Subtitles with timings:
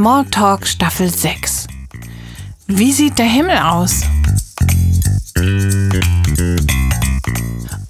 [0.00, 1.66] Smalltalk Staffel 6.
[2.68, 4.00] Wie sieht der Himmel aus?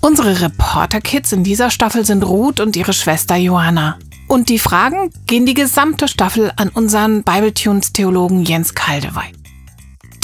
[0.00, 3.96] Unsere Reporter-Kids in dieser Staffel sind Ruth und ihre Schwester Johanna.
[4.26, 9.32] Und die Fragen gehen die gesamte Staffel an unseren Bibletunes-Theologen Jens Kaldewey.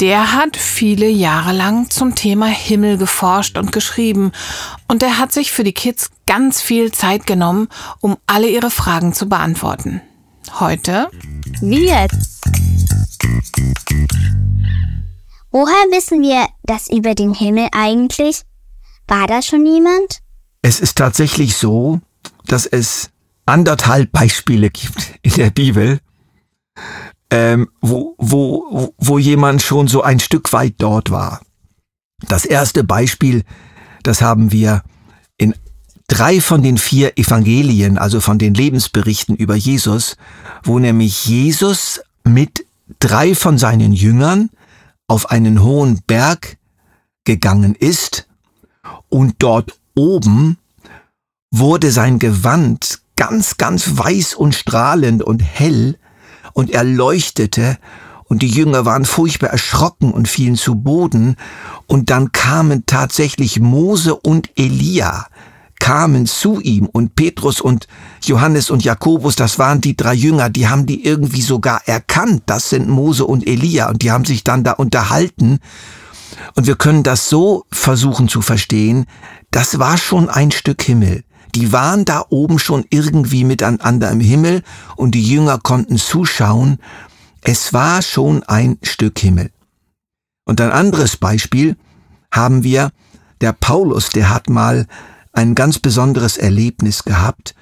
[0.01, 4.33] Der hat viele Jahre lang zum Thema Himmel geforscht und geschrieben
[4.89, 7.69] und er hat sich für die Kids ganz viel Zeit genommen,
[8.01, 10.01] um alle ihre Fragen zu beantworten.
[10.53, 11.09] Heute?
[11.61, 12.41] Wie jetzt?
[15.51, 18.43] Woher wissen wir das über den Himmel eigentlich?
[19.07, 20.21] War da schon jemand?
[20.61, 22.01] Es ist tatsächlich so,
[22.45, 23.09] dass es
[23.45, 25.99] anderthalb Beispiele gibt in der Bibel,
[27.29, 31.41] ähm, wo, wo, wo jemand schon so ein Stück weit dort war.
[32.27, 33.43] Das erste Beispiel,
[34.03, 34.83] das haben wir
[36.07, 40.15] drei von den vier Evangelien, also von den Lebensberichten über Jesus,
[40.63, 42.65] wo nämlich Jesus mit
[42.99, 44.49] drei von seinen Jüngern
[45.07, 46.57] auf einen hohen Berg
[47.25, 48.27] gegangen ist
[49.09, 50.57] und dort oben
[51.51, 55.97] wurde sein Gewand ganz, ganz weiß und strahlend und hell
[56.53, 57.77] und er leuchtete,
[58.29, 61.37] und die Jünger waren furchtbar erschrocken und fielen zu Boden,
[61.85, 65.27] und dann kamen tatsächlich Mose und Elia,
[65.87, 67.87] kamen zu ihm und Petrus und
[68.21, 72.69] Johannes und Jakobus, das waren die drei Jünger, die haben die irgendwie sogar erkannt, das
[72.69, 75.59] sind Mose und Elia und die haben sich dann da unterhalten
[76.55, 79.05] und wir können das so versuchen zu verstehen,
[79.51, 81.23] das war schon ein Stück Himmel
[81.55, 84.63] die waren da oben schon irgendwie miteinander im Himmel
[84.97, 86.79] und die Jünger konnten zuschauen.
[87.41, 89.51] Es war schon ein Stück Himmel.
[90.43, 91.77] Und ein anderes Beispiel
[92.31, 92.91] haben wir,
[93.39, 94.85] der Paulus, der hat mal
[95.37, 97.53] ein ganz besonderes Erlebnis gehabt.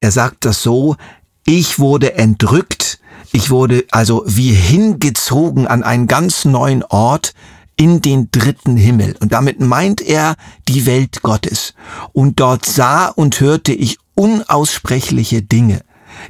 [0.00, 0.96] Er sagt das so,
[1.44, 3.00] ich wurde entrückt,
[3.32, 7.34] ich wurde also wie hingezogen an einen ganz neuen Ort,
[7.76, 9.14] in den dritten Himmel.
[9.20, 10.34] Und damit meint er
[10.66, 11.74] die Welt Gottes.
[12.12, 15.82] Und dort sah und hörte ich unaussprechliche Dinge,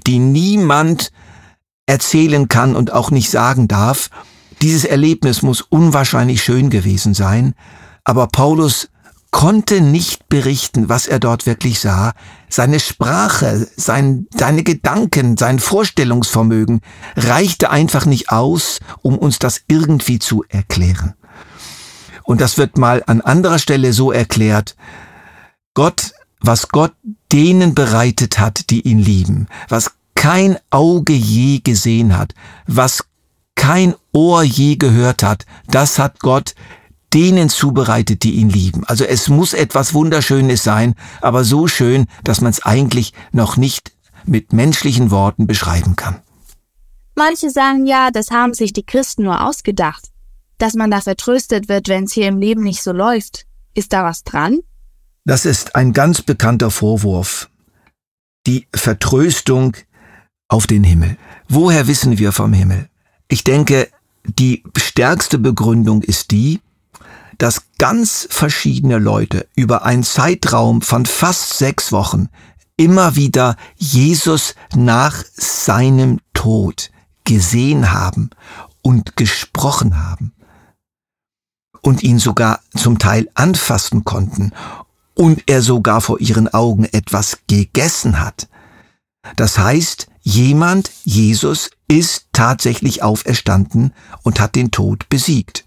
[0.07, 1.11] die niemand
[1.87, 4.11] erzählen kann und auch nicht sagen darf.
[4.61, 7.55] Dieses Erlebnis muss unwahrscheinlich schön gewesen sein,
[8.05, 8.91] aber Paulus
[9.31, 12.13] konnte nicht berichten, was er dort wirklich sah.
[12.49, 16.81] Seine Sprache, sein, seine Gedanken, sein Vorstellungsvermögen
[17.17, 21.15] reichte einfach nicht aus, um uns das irgendwie zu erklären.
[22.25, 24.77] Und das wird mal an anderer Stelle so erklärt.
[25.75, 26.93] Gott, was Gott
[27.33, 32.35] denen bereitet hat, die ihn lieben, was kein Auge je gesehen hat,
[32.67, 33.05] was
[33.55, 36.55] kein Ohr je gehört hat, das hat Gott
[37.15, 38.85] denen zubereitet, die ihn lieben.
[38.85, 43.93] Also es muss etwas Wunderschönes sein, aber so schön, dass man es eigentlich noch nicht
[44.25, 46.21] mit menschlichen Worten beschreiben kann.
[47.15, 50.11] Manche sagen ja, das haben sich die Christen nur ausgedacht
[50.59, 53.47] dass man da vertröstet wird, wenn es hier im Leben nicht so läuft.
[53.75, 54.59] Ist da was dran?
[55.25, 57.49] Das ist ein ganz bekannter Vorwurf.
[58.47, 59.77] Die Vertröstung
[60.49, 61.17] auf den Himmel.
[61.49, 62.89] Woher wissen wir vom Himmel?
[63.29, 63.89] Ich denke,
[64.25, 66.61] die stärkste Begründung ist die,
[67.39, 72.29] dass ganz verschiedene Leute über einen Zeitraum von fast sechs Wochen
[72.77, 76.91] immer wieder Jesus nach seinem Tod
[77.25, 78.31] gesehen haben
[78.83, 80.33] und gesprochen haben
[81.83, 84.53] und ihn sogar zum Teil anfassen konnten
[85.15, 88.49] und er sogar vor ihren Augen etwas gegessen hat.
[89.37, 95.65] Das heißt, jemand, Jesus, ist tatsächlich auferstanden und hat den Tod besiegt.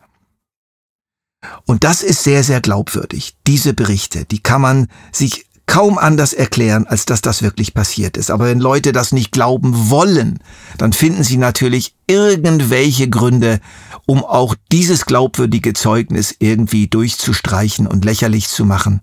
[1.65, 3.35] Und das ist sehr, sehr glaubwürdig.
[3.47, 8.29] Diese Berichte, die kann man sich kaum anders erklären, als dass das wirklich passiert ist.
[8.29, 10.39] Aber wenn Leute das nicht glauben wollen,
[10.77, 13.61] dann finden sie natürlich irgendwelche Gründe,
[14.05, 18.99] um auch dieses glaubwürdige Zeugnis irgendwie durchzustreichen und lächerlich zu machen.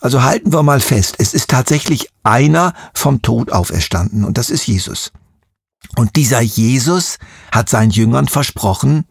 [0.00, 4.66] Also halten wir mal fest, es ist tatsächlich einer vom Tod auferstanden und das ist
[4.66, 5.12] Jesus.
[5.96, 7.18] Und dieser Jesus
[7.52, 9.04] hat seinen Jüngern versprochen,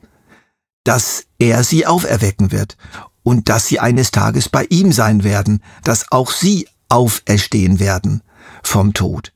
[0.83, 2.77] dass er sie auferwecken wird
[3.23, 8.21] und dass sie eines Tages bei ihm sein werden, dass auch sie auferstehen werden
[8.63, 9.33] vom Tod.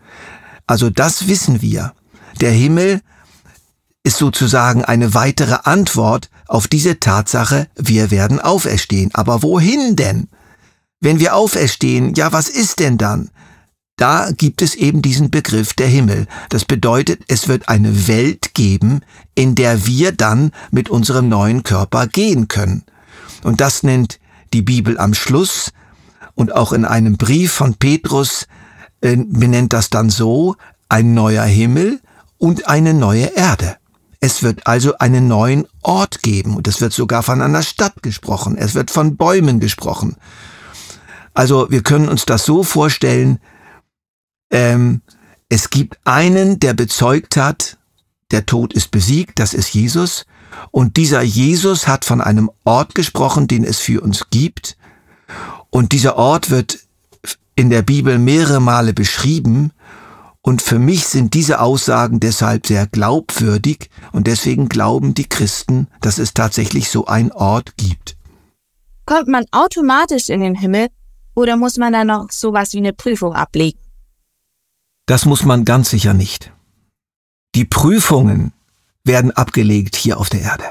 [0.67, 1.93] Also das wissen wir.
[2.39, 3.01] Der Himmel
[4.03, 9.11] ist sozusagen eine weitere Antwort auf diese Tatsache, wir werden auferstehen.
[9.13, 10.27] Aber wohin denn?
[10.99, 13.29] Wenn wir auferstehen, ja, was ist denn dann?
[14.01, 16.25] Da gibt es eben diesen Begriff der Himmel.
[16.49, 19.01] Das bedeutet, es wird eine Welt geben,
[19.35, 22.81] in der wir dann mit unserem neuen Körper gehen können.
[23.43, 24.19] Und das nennt
[24.53, 25.71] die Bibel am Schluss
[26.33, 28.47] und auch in einem Brief von Petrus
[29.01, 30.55] äh, benennt das dann so,
[30.89, 31.99] ein neuer Himmel
[32.39, 33.77] und eine neue Erde.
[34.19, 38.57] Es wird also einen neuen Ort geben und es wird sogar von einer Stadt gesprochen.
[38.57, 40.15] Es wird von Bäumen gesprochen.
[41.35, 43.39] Also wir können uns das so vorstellen,
[44.51, 45.01] ähm,
[45.49, 47.77] es gibt einen, der bezeugt hat,
[48.31, 50.25] der Tod ist besiegt, das ist Jesus.
[50.71, 54.77] Und dieser Jesus hat von einem Ort gesprochen, den es für uns gibt.
[55.69, 56.79] Und dieser Ort wird
[57.55, 59.71] in der Bibel mehrere Male beschrieben.
[60.41, 66.17] Und für mich sind diese Aussagen deshalb sehr glaubwürdig und deswegen glauben die Christen, dass
[66.17, 68.17] es tatsächlich so einen Ort gibt.
[69.05, 70.87] Kommt man automatisch in den Himmel
[71.35, 73.77] oder muss man da noch sowas wie eine Prüfung ablegen?
[75.05, 76.51] Das muss man ganz sicher nicht.
[77.55, 78.53] Die Prüfungen
[79.03, 80.63] werden abgelegt hier auf der Erde.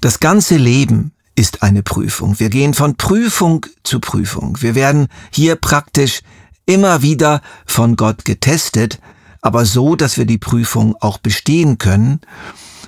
[0.00, 2.38] Das ganze Leben ist eine Prüfung.
[2.38, 4.60] Wir gehen von Prüfung zu Prüfung.
[4.60, 6.20] Wir werden hier praktisch
[6.66, 9.00] immer wieder von Gott getestet,
[9.40, 12.20] aber so, dass wir die Prüfung auch bestehen können.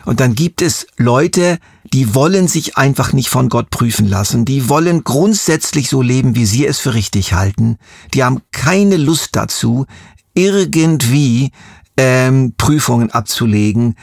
[0.05, 1.59] Und dann gibt es Leute,
[1.93, 4.45] die wollen sich einfach nicht von Gott prüfen lassen.
[4.45, 7.79] Die wollen grundsätzlich so leben, wie sie es für richtig halten.
[8.12, 9.87] Die haben keine Lust dazu,
[10.35, 11.53] irgendwie
[11.97, 13.95] ähm, Prüfungen abzulegen,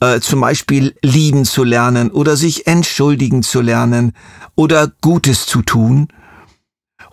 [0.00, 4.12] äh, zum Beispiel lieben zu lernen oder sich entschuldigen zu lernen
[4.54, 6.08] oder Gutes zu tun.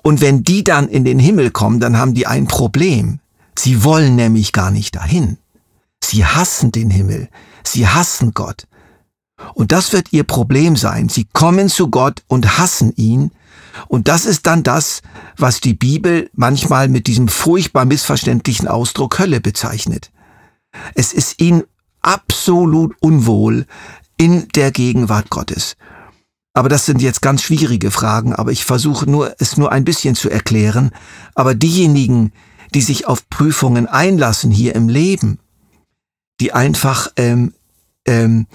[0.03, 3.19] Und wenn die dann in den Himmel kommen, dann haben die ein Problem.
[3.57, 5.37] Sie wollen nämlich gar nicht dahin.
[6.03, 7.27] Sie hassen den Himmel.
[7.71, 8.67] Sie hassen Gott.
[9.53, 11.09] Und das wird ihr Problem sein.
[11.09, 13.31] Sie kommen zu Gott und hassen ihn.
[13.87, 15.01] Und das ist dann das,
[15.37, 20.11] was die Bibel manchmal mit diesem furchtbar missverständlichen Ausdruck Hölle bezeichnet.
[20.95, 21.63] Es ist ihnen
[22.01, 23.65] absolut unwohl
[24.17, 25.75] in der Gegenwart Gottes.
[26.53, 30.15] Aber das sind jetzt ganz schwierige Fragen, aber ich versuche nur, es nur ein bisschen
[30.15, 30.89] zu erklären.
[31.35, 32.31] Aber diejenigen,
[32.73, 35.37] die sich auf Prüfungen einlassen hier im Leben,
[36.39, 37.53] die einfach ähm,
[38.07, 38.47] ähm,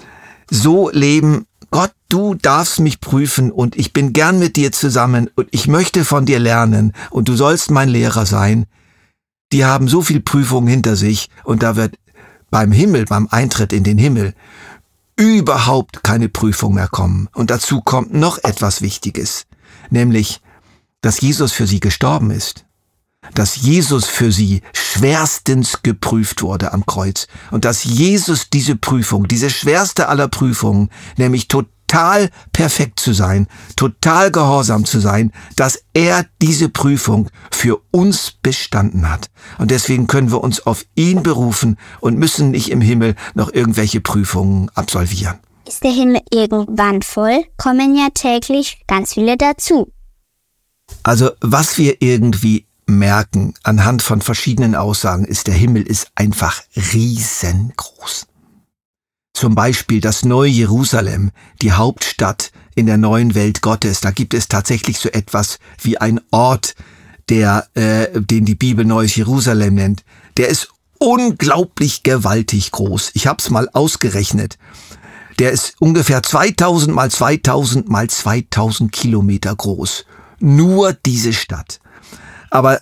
[0.49, 5.47] so leben, Gott, du darfst mich prüfen und ich bin gern mit dir zusammen und
[5.51, 8.65] ich möchte von dir lernen und du sollst mein Lehrer sein.
[9.51, 11.95] Die haben so viel Prüfungen hinter sich und da wird
[12.51, 14.35] beim Himmel, beim Eintritt in den Himmel,
[15.15, 17.29] überhaupt keine Prüfung mehr kommen.
[17.33, 19.45] Und dazu kommt noch etwas Wichtiges,
[19.89, 20.41] nämlich,
[21.01, 22.65] dass Jesus für sie gestorben ist,
[23.33, 29.49] dass Jesus für sie schwerstens geprüft wurde am Kreuz und dass Jesus diese Prüfung, diese
[29.49, 36.69] schwerste aller Prüfungen, nämlich total perfekt zu sein, total gehorsam zu sein, dass er diese
[36.69, 39.29] Prüfung für uns bestanden hat.
[39.57, 44.01] Und deswegen können wir uns auf ihn berufen und müssen nicht im Himmel noch irgendwelche
[44.01, 45.39] Prüfungen absolvieren.
[45.67, 49.91] Ist der Himmel irgendwann voll, kommen ja täglich ganz viele dazu.
[51.03, 58.27] Also was wir irgendwie merken anhand von verschiedenen Aussagen ist, der Himmel ist einfach riesengroß.
[59.33, 61.31] Zum Beispiel das neue Jerusalem,
[61.61, 64.01] die Hauptstadt in der neuen Welt Gottes.
[64.01, 66.75] Da gibt es tatsächlich so etwas wie ein Ort,
[67.29, 70.03] der, äh, den die Bibel Neues Jerusalem nennt.
[70.37, 70.69] Der ist
[70.99, 73.11] unglaublich gewaltig groß.
[73.13, 74.57] Ich habe es mal ausgerechnet.
[75.39, 80.05] Der ist ungefähr 2000 mal 2000 mal 2000 Kilometer groß.
[80.39, 81.79] Nur diese Stadt.
[82.53, 82.79] Aber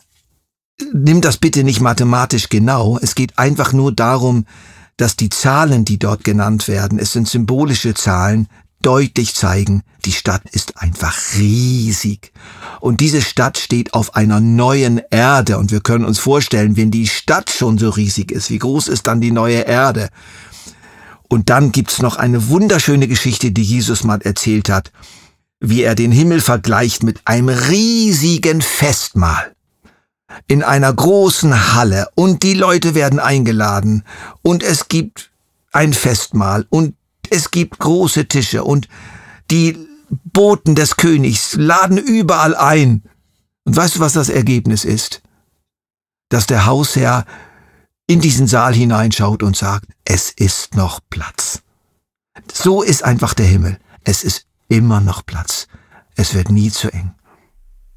[0.92, 3.00] nimm das bitte nicht mathematisch genau.
[3.02, 4.46] Es geht einfach nur darum,
[4.98, 8.50] dass die Zahlen, die dort genannt werden, es sind symbolische Zahlen,
[8.82, 12.34] deutlich zeigen, die Stadt ist einfach riesig.
[12.82, 15.58] Und diese Stadt steht auf einer neuen Erde.
[15.58, 19.08] Und wir können uns vorstellen, wenn die Stadt schon so riesig ist, wie groß ist
[19.08, 20.10] dann die neue Erde?
[21.30, 24.92] Und dann gibt's noch eine wunderschöne Geschichte, die Jesus mal erzählt hat,
[25.62, 29.54] wie er den Himmel vergleicht mit einem riesigen Festmahl
[30.48, 34.04] in einer großen Halle und die Leute werden eingeladen
[34.42, 35.32] und es gibt
[35.72, 36.96] ein Festmahl und
[37.30, 38.88] es gibt große Tische und
[39.50, 39.78] die
[40.26, 43.04] Boten des Königs laden überall ein.
[43.64, 45.22] Und weißt du, was das Ergebnis ist?
[46.30, 47.26] Dass der Hausherr
[48.08, 51.62] in diesen Saal hineinschaut und sagt, es ist noch Platz.
[52.52, 53.78] So ist einfach der Himmel.
[54.04, 55.68] Es ist immer noch Platz.
[56.16, 57.14] Es wird nie zu eng.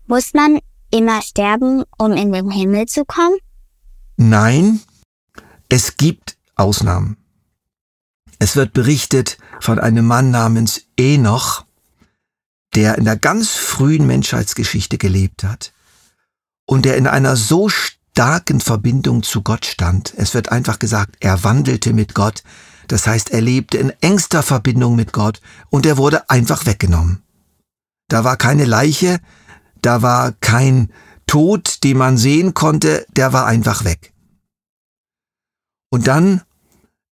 [0.06, 0.60] Muss man
[0.94, 3.36] immer sterben, um in den Himmel zu kommen?
[4.16, 4.80] Nein,
[5.68, 7.16] es gibt Ausnahmen.
[8.38, 11.64] Es wird berichtet von einem Mann namens Enoch,
[12.74, 15.72] der in der ganz frühen Menschheitsgeschichte gelebt hat
[16.64, 20.14] und der in einer so starken Verbindung zu Gott stand.
[20.16, 22.44] Es wird einfach gesagt, er wandelte mit Gott.
[22.86, 27.22] Das heißt, er lebte in engster Verbindung mit Gott und er wurde einfach weggenommen.
[28.08, 29.18] Da war keine Leiche,
[29.84, 30.90] da war kein
[31.26, 34.12] Tod, den man sehen konnte, der war einfach weg.
[35.90, 36.42] Und dann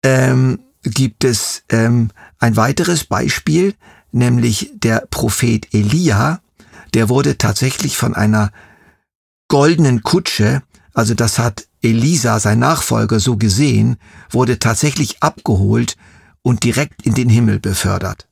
[0.03, 3.75] ähm, gibt es ähm, ein weiteres Beispiel,
[4.11, 6.41] nämlich der Prophet Elia,
[6.93, 8.51] der wurde tatsächlich von einer
[9.47, 13.97] goldenen Kutsche, also das hat Elisa, sein Nachfolger, so gesehen,
[14.29, 15.97] wurde tatsächlich abgeholt
[16.41, 18.27] und direkt in den Himmel befördert.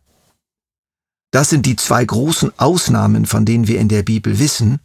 [1.34, 4.80] Das sind die zwei großen Ausnahmen, von denen wir in der Bibel wissen.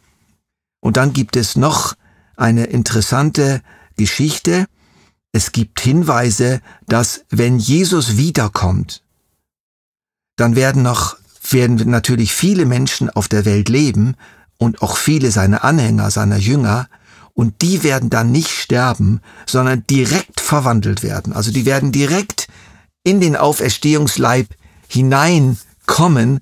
[0.80, 1.94] Und dann gibt es noch
[2.36, 3.60] eine interessante
[3.98, 4.64] Geschichte.
[5.30, 9.02] Es gibt Hinweise, dass wenn Jesus wiederkommt,
[10.36, 11.18] dann werden noch,
[11.50, 14.14] werden natürlich viele Menschen auf der Welt leben
[14.56, 16.88] und auch viele seiner Anhänger, seiner Jünger,
[17.34, 21.34] und die werden dann nicht sterben, sondern direkt verwandelt werden.
[21.34, 22.48] Also die werden direkt
[23.04, 24.48] in den Auferstehungsleib
[25.88, 26.38] kommen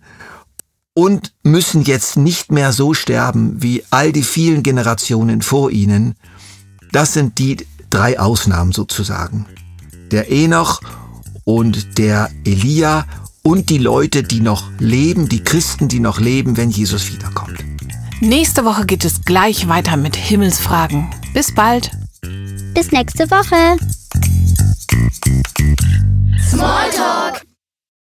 [0.92, 6.14] und müssen jetzt nicht mehr so sterben wie all die vielen Generationen vor ihnen.
[6.92, 9.46] Das sind die drei Ausnahmen sozusagen.
[10.10, 10.80] Der Enoch
[11.44, 13.06] und der Elia
[13.42, 17.64] und die Leute, die noch leben, die Christen, die noch leben, wenn Jesus wiederkommt.
[18.20, 21.08] Nächste Woche geht es gleich weiter mit Himmelsfragen.
[21.32, 21.90] Bis bald.
[22.74, 23.76] Bis nächste Woche.
[26.50, 26.85] Small